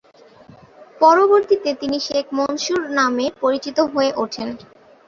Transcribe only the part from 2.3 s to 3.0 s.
Mansur